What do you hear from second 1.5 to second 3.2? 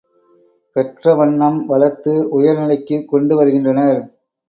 வளர்த்து, உயர் நிலைக்குக்